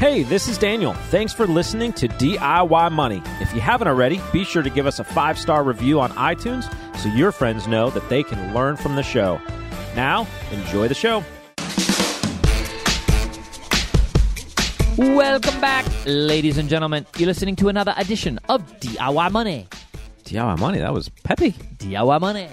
[0.00, 0.94] Hey, this is Daniel.
[1.10, 3.22] Thanks for listening to DIY Money.
[3.38, 6.64] If you haven't already, be sure to give us a five star review on iTunes
[6.96, 9.38] so your friends know that they can learn from the show.
[9.94, 11.22] Now, enjoy the show.
[14.96, 17.04] Welcome back, ladies and gentlemen.
[17.18, 19.68] You're listening to another edition of DIY Money.
[20.24, 21.52] DIY Money, that was peppy.
[21.76, 22.48] DIY Money.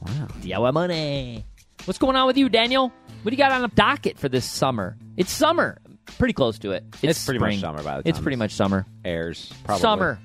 [0.00, 0.26] Wow.
[0.40, 1.44] DIY Money.
[1.84, 2.92] What's going on with you, Daniel?
[3.22, 4.96] What do you got on the docket for this summer?
[5.16, 5.78] It's summer.
[6.16, 6.84] Pretty close to it.
[6.94, 8.10] It's, It's pretty much summer by the time.
[8.10, 8.86] It's pretty much summer.
[9.04, 9.52] Airs.
[9.64, 9.82] Probably.
[9.82, 10.18] Summer.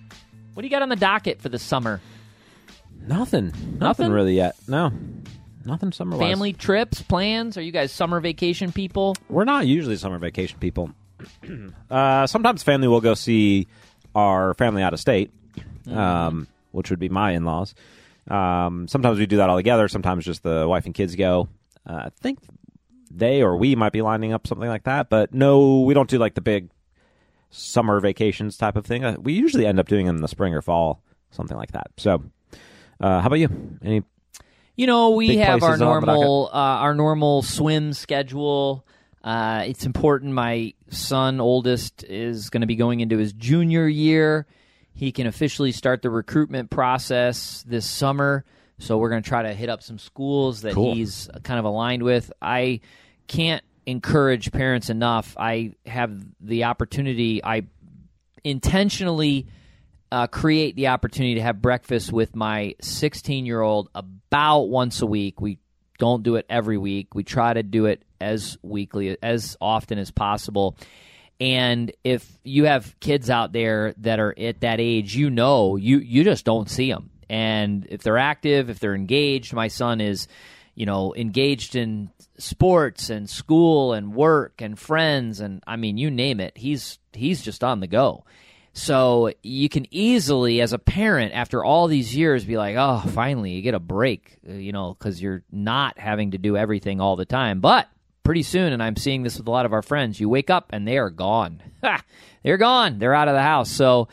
[0.53, 1.99] What do you got on the docket for the summer?
[3.05, 3.47] Nothing.
[3.47, 4.11] Nothing, Nothing?
[4.11, 4.55] really yet.
[4.67, 4.91] No.
[5.65, 7.57] Nothing summer Family trips, plans?
[7.57, 9.15] Are you guys summer vacation people?
[9.29, 10.91] We're not usually summer vacation people.
[11.89, 13.67] uh, sometimes family will go see
[14.13, 15.31] our family out of state,
[15.89, 17.75] um, which would be my in laws.
[18.29, 19.87] Um, sometimes we do that all together.
[19.87, 21.47] Sometimes just the wife and kids go.
[21.87, 22.39] Uh, I think
[23.15, 26.17] they or we might be lining up something like that, but no, we don't do
[26.17, 26.69] like the big
[27.49, 29.03] summer vacations type of thing.
[29.03, 31.01] Uh, we usually end up doing them in the spring or fall,
[31.31, 31.87] something like that.
[31.97, 32.23] So,
[32.99, 33.49] uh, how about you?
[33.83, 34.03] Any
[34.75, 36.07] You know, we have our places on the docket.
[36.07, 38.85] normal uh, our normal swim schedule.
[39.23, 40.33] Uh, it's important.
[40.33, 44.45] My son, oldest, is going to be going into his junior year.
[44.95, 48.43] He can officially start the recruitment process this summer.
[48.79, 50.93] So we're going to try to hit up some schools that Cool.
[50.95, 52.33] he's kind of aligned with.
[52.41, 52.81] I
[53.27, 55.35] can't encourage parents enough.
[55.37, 57.43] I have the opportunity.
[57.43, 57.63] I
[58.43, 59.47] intentionally
[60.11, 65.07] uh, create the opportunity to have breakfast with my 16 year old about once a
[65.07, 65.41] week.
[65.41, 65.59] We
[65.97, 67.15] don't do it every week.
[67.15, 70.77] We try to do it as weekly, as often as possible.
[71.39, 75.97] And if you have kids out there that are at that age, you know, you
[75.97, 77.09] you just don't see them.
[77.29, 80.27] And if they're active, if they're engaged, my son is,
[80.75, 86.09] you know, engaged in sports and school and work and friends and I mean, you
[86.09, 88.25] name it, he's he's just on the go.
[88.75, 93.51] So you can easily, as a parent, after all these years, be like, "Oh, finally,
[93.51, 97.15] you get a break," uh, you know, because you're not having to do everything all
[97.15, 97.59] the time.
[97.59, 97.87] But
[98.23, 100.71] pretty soon, and I'm seeing this with a lot of our friends, you wake up
[100.73, 101.61] and they are gone.
[102.43, 102.97] They're gone.
[102.97, 103.69] They're out of the house.
[103.69, 104.07] So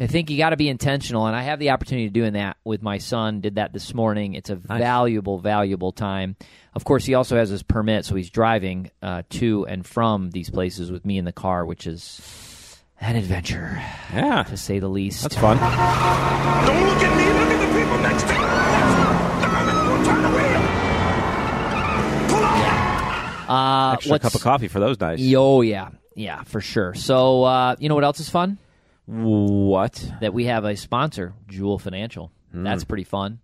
[0.00, 2.56] I think you got to be intentional, and I have the opportunity of doing that
[2.64, 3.40] with my son.
[3.40, 4.34] Did that this morning.
[4.34, 6.36] It's a valuable, valuable time.
[6.74, 10.50] Of course, he also has his permit, so he's driving uh, to and from these
[10.50, 13.82] places with me in the car, which is an adventure
[14.12, 15.22] yeah, to say the least.
[15.22, 15.56] that's fun.
[15.56, 15.66] Don't
[16.86, 18.38] look at me, look at the people next to you.
[20.04, 20.62] Turn the wheel.
[22.28, 23.50] Pull up.
[23.50, 25.20] Uh, Extra what's- cup of coffee for those guys.
[25.34, 26.94] Oh yeah, yeah, for sure.
[26.94, 28.58] So uh, you know what else is fun?
[29.08, 30.12] What?
[30.20, 32.30] That we have a sponsor, Joule Financial.
[32.52, 33.40] That's pretty fun.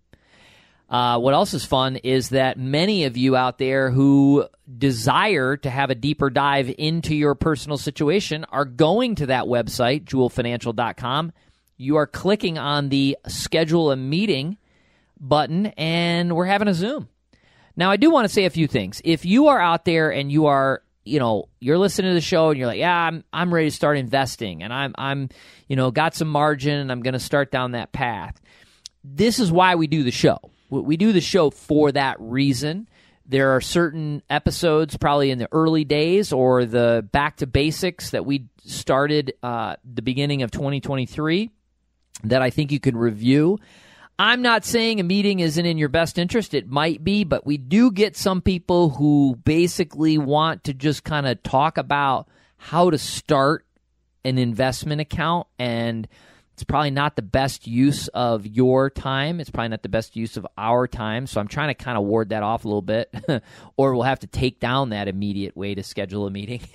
[0.87, 4.45] Uh, what else is fun is that many of you out there who
[4.77, 10.05] desire to have a deeper dive into your personal situation are going to that website,
[10.05, 11.31] joulefinancial.com.
[11.77, 14.57] You are clicking on the schedule a meeting
[15.19, 17.09] button, and we're having a Zoom.
[17.75, 19.01] Now, I do want to say a few things.
[19.03, 22.49] If you are out there and you are, you know, you're listening to the show
[22.49, 25.29] and you're like, yeah, I'm, I'm ready to start investing and I'm, I'm,
[25.67, 28.41] you know, got some margin and I'm going to start down that path.
[29.03, 30.39] This is why we do the show.
[30.69, 32.89] We do the show for that reason.
[33.27, 38.25] There are certain episodes, probably in the early days or the back to basics that
[38.25, 41.51] we started uh, the beginning of 2023
[42.23, 43.59] that I think you can review.
[44.17, 46.53] I'm not saying a meeting isn't in your best interest.
[46.53, 51.27] It might be, but we do get some people who basically want to just kind
[51.27, 52.27] of talk about
[52.57, 53.65] how to start
[54.23, 56.07] an investment account and
[56.55, 59.41] it's probably not the best use of your time.
[59.41, 61.27] It's probably not the best use of our time.
[61.27, 63.13] So I'm trying to kind of ward that off a little bit,
[63.75, 66.61] or we'll have to take down that immediate way to schedule a meeting.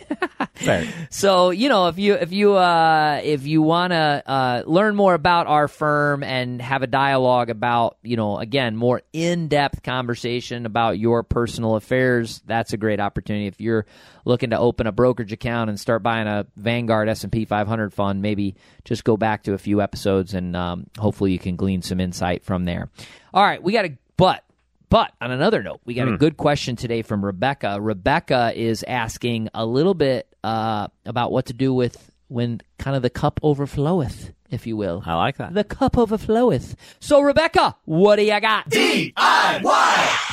[1.09, 5.15] So you know, if you if you uh, if you want to uh, learn more
[5.15, 10.67] about our firm and have a dialogue about you know again more in depth conversation
[10.67, 13.47] about your personal affairs, that's a great opportunity.
[13.47, 13.87] If you're
[14.25, 17.93] looking to open a brokerage account and start buying a Vanguard S and P 500
[17.93, 21.83] fund, maybe just go back to a few episodes and um, hopefully you can glean
[21.83, 22.89] some insight from there.
[23.35, 24.43] All right, we got a but
[24.89, 27.81] but on another note, we got a good question today from Rebecca.
[27.81, 33.03] Rebecca is asking a little bit uh, about what to do with when kind of
[33.03, 35.01] the cup overfloweth, if you will.
[35.07, 35.55] I like that.
[35.55, 36.75] The cup overfloweth.
[36.99, 38.69] So, Rebecca, what do you got?
[38.69, 40.31] DIY!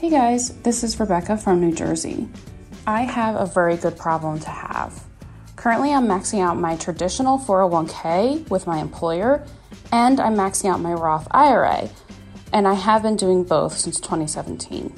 [0.00, 2.28] Hey guys, this is Rebecca from New Jersey.
[2.86, 5.04] I have a very good problem to have.
[5.62, 9.46] Currently, I'm maxing out my traditional 401k with my employer,
[9.92, 11.88] and I'm maxing out my Roth IRA,
[12.52, 14.92] and I have been doing both since 2017.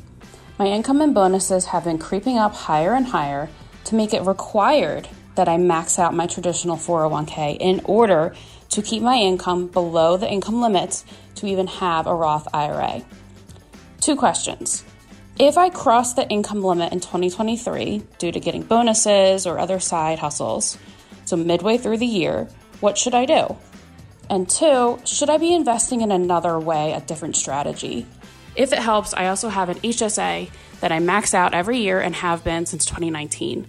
[0.59, 3.51] My income and bonuses have been creeping up higher and higher
[3.85, 8.35] to make it required that I max out my traditional 401k in order
[8.71, 13.05] to keep my income below the income limits to even have a Roth IRA?
[14.01, 14.83] Two questions.
[15.39, 20.21] If I cross the income limit in 2023 due to getting bonuses or other side
[20.21, 20.79] hustles,
[21.25, 22.47] so midway through the year,
[22.79, 23.57] what should I do?
[24.31, 28.07] And two, should I be investing in another way, a different strategy?
[28.55, 30.51] If it helps, I also have an HSA
[30.81, 33.67] that I max out every year and have been since 2019.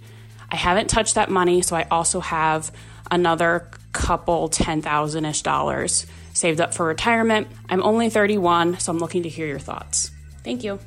[0.52, 2.72] I haven't touched that money, so I also have
[3.10, 7.48] another couple 10,000 ish dollars saved up for retirement.
[7.70, 10.12] I'm only 31, so I'm looking to hear your thoughts.
[10.44, 10.80] Thank you.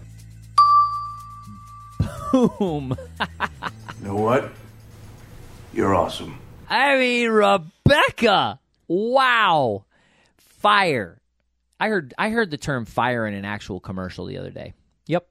[2.33, 2.97] Boom.
[4.01, 4.51] You know what?
[5.73, 6.39] You're awesome.
[6.69, 8.59] I mean, Rebecca.
[8.89, 9.85] Wow.
[10.37, 11.21] Fire.
[11.81, 14.75] I heard I heard the term fire in an actual commercial the other day.
[15.07, 15.29] Yep.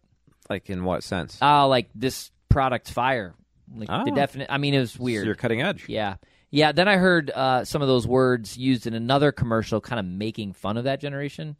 [0.50, 1.38] Like in what sense?
[1.42, 3.34] Oh, like this product's fire.
[3.76, 4.16] Like the Oh.
[4.16, 5.26] definite I mean it was So weird.
[5.26, 5.86] you're cutting edge.
[5.90, 6.16] Yeah.
[6.50, 10.06] Yeah, then I heard uh, some of those words used in another commercial kind of
[10.06, 11.58] making fun of that generation,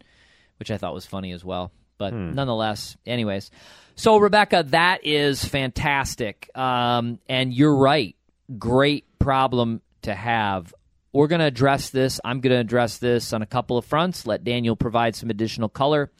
[0.58, 1.70] which I thought was funny as well.
[1.98, 3.50] But nonetheless, anyways.
[3.96, 6.48] So, Rebecca, that is fantastic.
[6.54, 8.14] Um, and you're right.
[8.56, 10.72] Great problem to have.
[11.12, 12.20] We're going to address this.
[12.24, 14.26] I'm going to address this on a couple of fronts.
[14.26, 16.12] Let Daniel provide some additional color.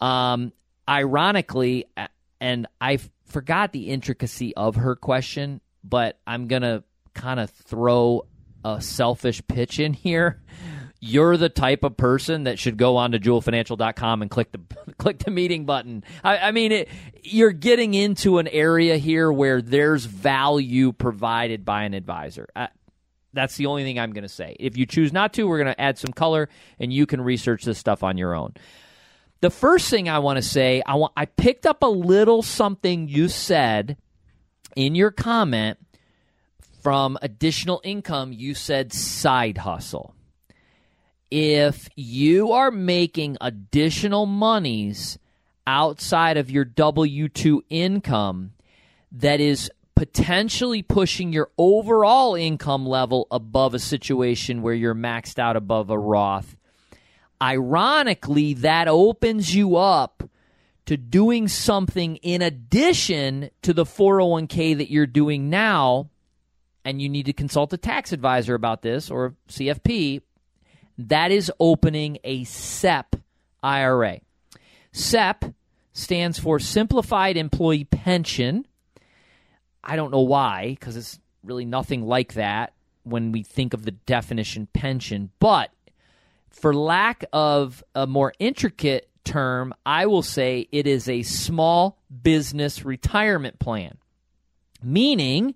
[0.00, 0.52] Um,
[0.88, 1.86] ironically,
[2.40, 8.26] and I forgot the intricacy of her question, but I'm going to kind of throw
[8.64, 10.40] a selfish pitch in here.
[11.02, 14.60] You're the type of person that should go on to joulefinancial.com and click the
[14.98, 16.04] click the meeting button.
[16.22, 16.88] I, I mean, it,
[17.22, 22.48] you're getting into an area here where there's value provided by an advisor.
[23.32, 24.56] That's the only thing I'm going to say.
[24.58, 26.48] If you choose not to, we're going to add some color,
[26.78, 28.54] and you can research this stuff on your own.
[29.40, 33.08] The first thing I want to say, I want I picked up a little something
[33.08, 33.96] you said
[34.76, 35.78] in your comment
[36.82, 38.32] from additional income.
[38.34, 40.14] You said side hustle.
[41.30, 45.18] If you are making additional monies
[45.66, 48.52] outside of your W 2 income
[49.12, 55.56] that is potentially pushing your overall income level above a situation where you're maxed out
[55.56, 56.56] above a Roth,
[57.40, 60.28] ironically, that opens you up
[60.86, 66.10] to doing something in addition to the 401k that you're doing now.
[66.84, 70.22] And you need to consult a tax advisor about this or CFP.
[71.08, 73.16] That is opening a SEP
[73.62, 74.20] IRA.
[74.92, 75.44] SEP
[75.92, 78.66] stands for Simplified Employee Pension.
[79.82, 83.92] I don't know why, because it's really nothing like that when we think of the
[83.92, 85.30] definition pension.
[85.38, 85.70] But
[86.50, 92.84] for lack of a more intricate term, I will say it is a small business
[92.84, 93.96] retirement plan.
[94.82, 95.54] Meaning,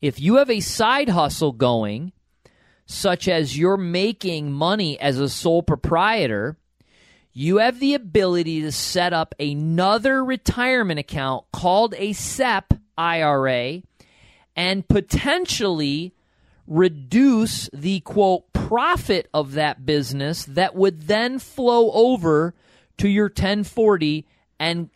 [0.00, 2.12] if you have a side hustle going,
[2.86, 6.56] such as you're making money as a sole proprietor,
[7.32, 13.82] you have the ability to set up another retirement account called a SEP IRA
[14.54, 16.14] and potentially
[16.66, 22.54] reduce the quote profit of that business that would then flow over
[22.98, 24.26] to your 1040
[24.58, 24.90] and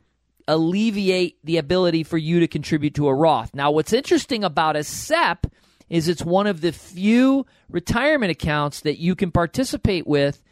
[0.48, 3.54] alleviate the ability for you to contribute to a Roth.
[3.54, 5.46] Now, what's interesting about a SEP
[5.90, 10.42] is it's one of the few retirement accounts that you can participate with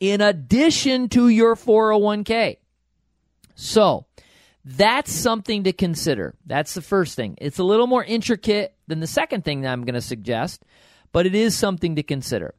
[0.00, 2.56] in addition to your 401k.
[3.54, 4.06] So,
[4.64, 6.34] that's something to consider.
[6.46, 7.36] That's the first thing.
[7.40, 10.64] It's a little more intricate than the second thing that I'm going to suggest,
[11.12, 12.54] but it is something to consider.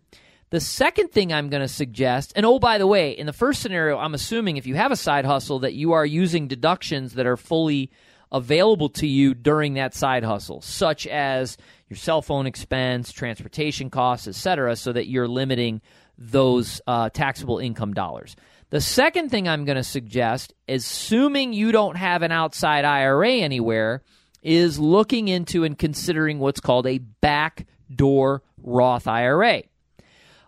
[0.51, 3.61] The second thing I'm going to suggest, and oh, by the way, in the first
[3.61, 7.25] scenario, I'm assuming if you have a side hustle that you are using deductions that
[7.25, 7.91] are fully
[8.31, 11.57] available to you during that side hustle, such as
[11.89, 15.81] your cell phone expense, transportation costs, etc., so that you're limiting
[16.17, 18.35] those uh, taxable income dollars.
[18.69, 24.01] The second thing I'm going to suggest, assuming you don't have an outside IRA anywhere,
[24.41, 29.63] is looking into and considering what's called a backdoor Roth IRA.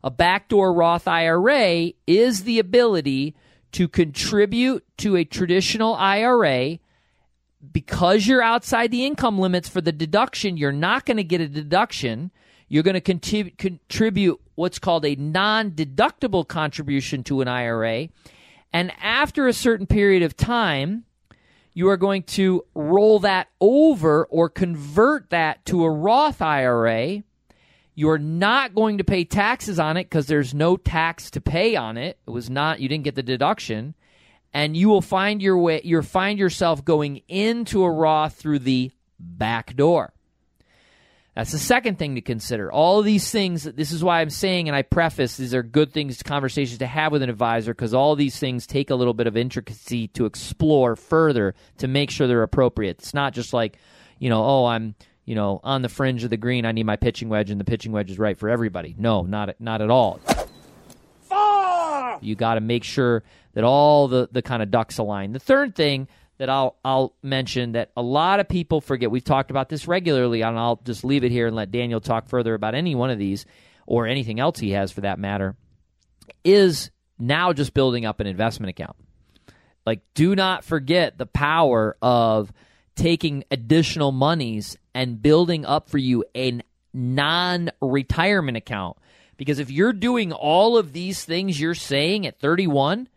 [0.03, 3.35] A backdoor Roth IRA is the ability
[3.73, 6.79] to contribute to a traditional IRA
[7.71, 11.47] because you're outside the income limits for the deduction, you're not going to get a
[11.47, 12.31] deduction.
[12.67, 18.09] You're going to contrib- contribute what's called a non deductible contribution to an IRA.
[18.73, 21.05] And after a certain period of time,
[21.73, 27.23] you are going to roll that over or convert that to a Roth IRA.
[27.95, 31.97] You're not going to pay taxes on it because there's no tax to pay on
[31.97, 32.19] it.
[32.27, 33.95] It was not, you didn't get the deduction
[34.53, 38.91] and you will find your way you find yourself going into a Roth through the
[39.19, 40.13] back door.
[41.35, 42.71] That's the second thing to consider.
[42.71, 45.93] All of these things, this is why I'm saying, and I preface, these are good
[45.93, 49.27] things, conversations to have with an advisor, because all these things take a little bit
[49.27, 52.97] of intricacy to explore further to make sure they're appropriate.
[52.97, 53.77] It's not just like,
[54.17, 56.95] you know, oh, I'm, you know, on the fringe of the green, I need my
[56.95, 58.95] pitching wedge, and the pitching wedge is right for everybody.
[58.97, 60.19] No, not not at all.
[62.21, 65.31] You got to make sure that all the, the kind of ducks align.
[65.31, 66.07] The third thing
[66.37, 69.11] that I'll I'll mention that a lot of people forget.
[69.11, 72.27] We've talked about this regularly, and I'll just leave it here and let Daniel talk
[72.27, 73.45] further about any one of these
[73.85, 75.55] or anything else he has for that matter.
[76.43, 78.95] Is now just building up an investment account.
[79.85, 82.51] Like, do not forget the power of
[82.95, 86.59] taking additional monies and building up for you a
[86.93, 88.97] non retirement account.
[89.37, 93.07] Because if you're doing all of these things you're saying at 31,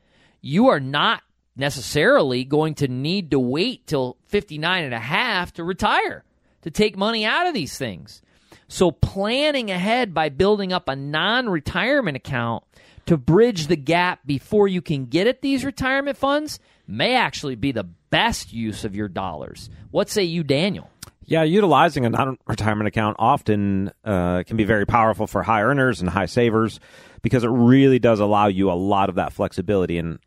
[0.41, 1.23] you are not
[1.57, 6.25] necessarily going to need to wait till 59 and a half to retire,
[6.62, 8.23] to take money out of these things.
[8.69, 12.65] So planning ahead by building up a non-retirement account
[13.07, 17.73] to bridge the gap before you can get at these retirement funds may actually be
[17.73, 19.71] the best use of your dollars.
[19.91, 20.91] What say you, Daniel?
[21.31, 26.11] Yeah, utilizing a non-retirement account often uh, can be very powerful for high earners and
[26.11, 26.81] high savers
[27.23, 29.97] because it really does allow you a lot of that flexibility.
[29.97, 30.19] And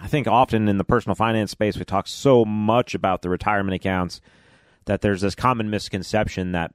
[0.00, 3.76] I think often in the personal finance space, we talk so much about the retirement
[3.76, 4.20] accounts
[4.86, 6.72] that there's this common misconception that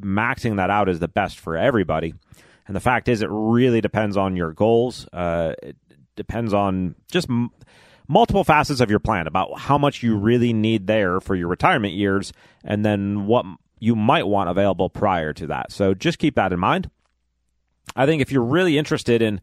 [0.00, 2.14] maxing that out is the best for everybody.
[2.66, 5.06] And the fact is, it really depends on your goals.
[5.12, 5.76] Uh, it
[6.16, 7.50] depends on just m-
[8.12, 11.94] multiple facets of your plan about how much you really need there for your retirement
[11.94, 13.46] years, and then what
[13.80, 15.72] you might want available prior to that.
[15.72, 16.90] So just keep that in mind.
[17.96, 19.40] I think if you're really interested in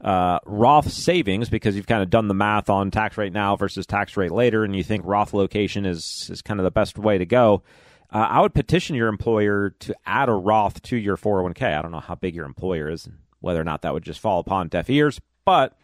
[0.00, 3.86] uh, Roth savings because you've kind of done the math on tax rate now versus
[3.86, 7.18] tax rate later, and you think Roth location is is kind of the best way
[7.18, 7.62] to go.
[8.10, 11.76] Uh, I would petition your employer to add a Roth to your 401k.
[11.76, 14.20] I don't know how big your employer is and whether or not that would just
[14.20, 15.76] fall upon deaf ears, but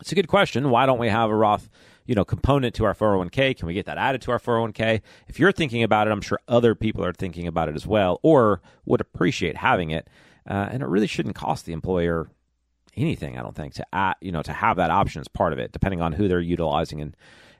[0.00, 0.70] it's a good question.
[0.70, 1.68] Why don't we have a Roth,
[2.06, 3.56] you know, component to our 401k?
[3.56, 5.00] Can we get that added to our 401k?
[5.28, 8.20] If you're thinking about it, I'm sure other people are thinking about it as well,
[8.22, 10.08] or would appreciate having it.
[10.48, 12.28] Uh, and it really shouldn't cost the employer
[12.96, 13.38] anything.
[13.38, 15.72] I don't think to add, you know, to have that option as part of it,
[15.72, 17.16] depending on who they're utilizing and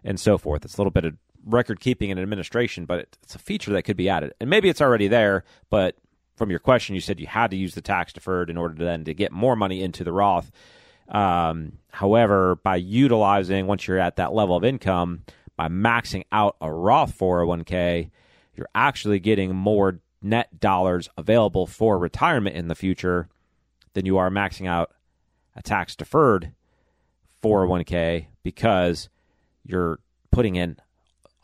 [0.07, 0.65] and so forth.
[0.65, 3.97] It's a little bit of record keeping and administration, but it's a feature that could
[3.97, 5.45] be added, and maybe it's already there.
[5.71, 5.97] But
[6.37, 8.85] from your question, you said you had to use the tax deferred in order to
[8.85, 10.51] then to get more money into the Roth.
[11.09, 15.25] Um, however, by utilizing once you're at that level of income,
[15.57, 18.11] by maxing out a Roth 401k,
[18.57, 23.29] you're actually getting more net dollars available for retirement in the future
[23.93, 24.93] than you are maxing out
[25.55, 26.53] a tax deferred
[27.43, 29.09] 401k because
[29.65, 29.99] you're
[30.31, 30.77] putting in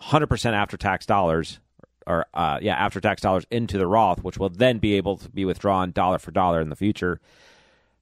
[0.01, 1.61] 100% after tax dollars
[2.07, 5.29] or uh, yeah after tax dollars into the Roth, which will then be able to
[5.29, 7.21] be withdrawn dollar for dollar in the future.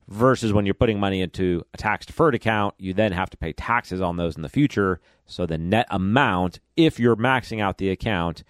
[0.09, 3.53] Versus when you're putting money into a tax deferred account, you then have to pay
[3.53, 5.01] taxes on those in the future.
[5.27, 8.43] So the net amount, if you're maxing out the account,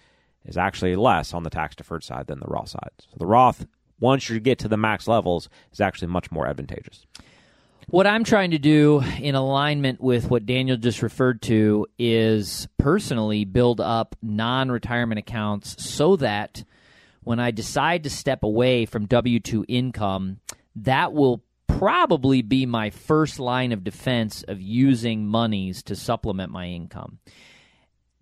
[0.45, 2.91] is actually less on the tax deferred side than the Roth side.
[2.99, 3.65] So the Roth,
[3.99, 7.05] once you get to the max levels, is actually much more advantageous.
[7.87, 13.45] What I'm trying to do in alignment with what Daniel just referred to is personally
[13.45, 16.63] build up non retirement accounts so that
[17.21, 20.39] when I decide to step away from W 2 income,
[20.75, 21.43] that will
[21.79, 27.19] probably be my first line of defense of using monies to supplement my income.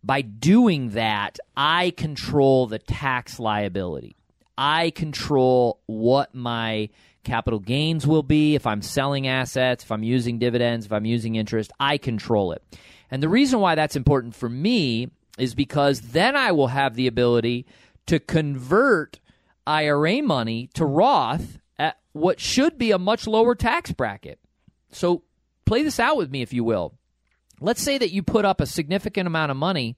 [0.04, 4.16] By doing that, I control the tax liability.
[4.60, 6.90] I control what my
[7.24, 11.36] capital gains will be, if I'm selling assets, if I'm using dividends, if I'm using
[11.36, 12.62] interest, I control it.
[13.10, 15.10] And the reason why that's important for me
[15.40, 17.66] is because then I will have the ability
[18.06, 19.20] to convert
[19.66, 24.40] IRA money to Roth at what should be a much lower tax bracket.
[24.92, 25.24] So
[25.66, 26.94] play this out with me, if you will.
[27.60, 29.98] Let's say that you put up a significant amount of money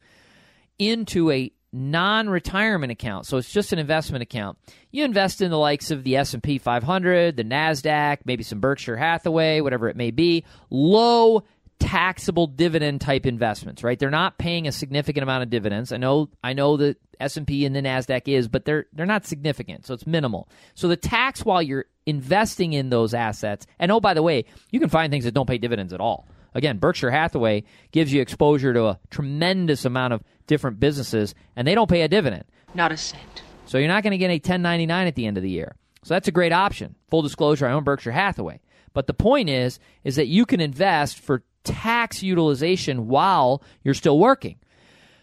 [0.77, 4.57] into a non-retirement account so it's just an investment account
[4.91, 9.61] you invest in the likes of the s&p 500 the nasdaq maybe some berkshire hathaway
[9.61, 11.43] whatever it may be low
[11.79, 16.29] taxable dividend type investments right they're not paying a significant amount of dividends i know
[16.43, 20.05] i know the s&p and the nasdaq is but they're they're not significant so it's
[20.05, 24.43] minimal so the tax while you're investing in those assets and oh by the way
[24.71, 28.21] you can find things that don't pay dividends at all Again, Berkshire Hathaway gives you
[28.21, 32.45] exposure to a tremendous amount of different businesses, and they don't pay a dividend.
[32.73, 33.43] Not a cent.
[33.65, 35.75] So you're not going to get a 1099 at the end of the year.
[36.03, 36.95] So that's a great option.
[37.09, 38.61] Full disclosure, I own Berkshire Hathaway.
[38.93, 44.19] But the point is, is that you can invest for tax utilization while you're still
[44.19, 44.57] working.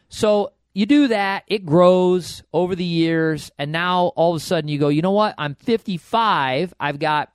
[0.08, 4.68] So you do that, it grows over the years, and now all of a sudden
[4.68, 5.34] you go, you know what?
[5.38, 6.74] I'm 55.
[6.78, 7.32] I've got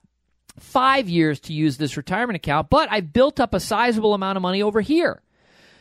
[0.58, 4.42] five years to use this retirement account, but I've built up a sizable amount of
[4.42, 5.22] money over here.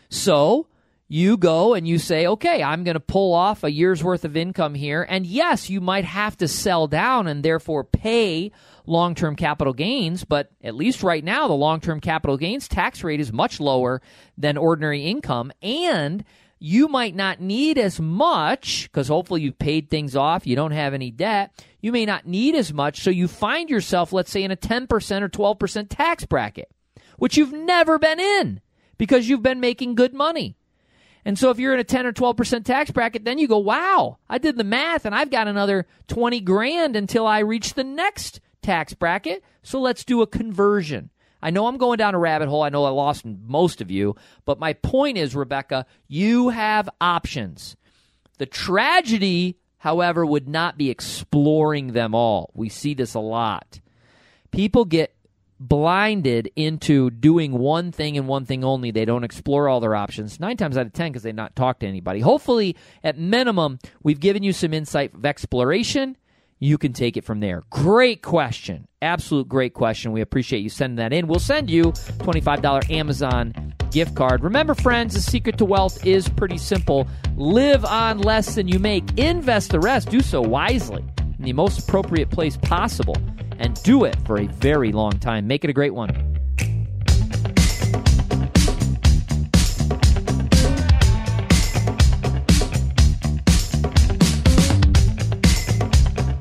[0.10, 0.68] So
[1.08, 4.38] you go and you say, okay, I'm going to pull off a year's worth of
[4.38, 5.06] income here.
[5.08, 8.52] And yes, you might have to sell down and therefore pay
[8.86, 13.04] long term capital gains, but at least right now, the long term capital gains tax
[13.04, 14.02] rate is much lower
[14.38, 15.52] than ordinary income.
[15.62, 16.24] And
[16.60, 20.94] you might not need as much because hopefully you've paid things off, you don't have
[20.94, 21.52] any debt.
[21.82, 24.88] You may not need as much, so you find yourself, let's say, in a 10%
[25.22, 26.70] or 12% tax bracket,
[27.18, 28.62] which you've never been in
[29.00, 30.56] because you've been making good money.
[31.26, 34.18] And so if you're in a 10 or 12% tax bracket, then you go, wow,
[34.30, 38.40] I did the math and I've got another 20 grand until I reach the next
[38.62, 39.44] tax bracket.
[39.64, 41.10] So let's do a conversion.
[41.42, 42.62] I know I'm going down a rabbit hole.
[42.62, 44.16] I know I lost most of you,
[44.46, 47.76] but my point is, Rebecca, you have options.
[48.38, 52.52] The tragedy, however, would not be exploring them all.
[52.54, 53.80] We see this a lot.
[54.52, 55.16] People get
[55.60, 58.90] blinded into doing one thing and one thing only.
[58.90, 60.40] They don't explore all their options.
[60.40, 62.20] Nine times out of ten, because they've not talk to anybody.
[62.20, 66.18] Hopefully, at minimum, we've given you some insight of exploration.
[66.64, 67.64] You can take it from there.
[67.72, 68.88] Great question.
[69.02, 70.12] Absolute great question.
[70.12, 71.26] We appreciate you sending that in.
[71.26, 74.44] We'll send you $25 Amazon gift card.
[74.44, 77.08] Remember, friends, the secret to wealth is pretty simple.
[77.36, 79.18] Live on less than you make.
[79.18, 80.10] Invest the rest.
[80.10, 81.04] Do so wisely
[81.40, 83.18] in the most appropriate place possible
[83.58, 85.48] and do it for a very long time.
[85.48, 86.31] Make it a great one.